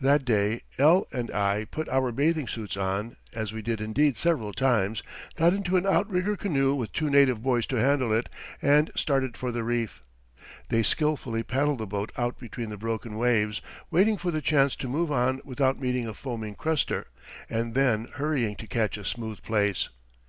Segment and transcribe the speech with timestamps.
[0.00, 1.08] That day L.
[1.12, 5.02] and I put our bathing suits on, as we did indeed several times,
[5.34, 8.28] got into an outrigger canoe with two native boys to handle it,
[8.62, 10.00] and started for the reef.
[10.68, 13.60] They skilfully paddled the boat out between the broken waves,
[13.90, 17.06] waiting for the chance to move on without meeting a foaming crester,
[17.50, 19.88] and then hurrying to catch a smooth place.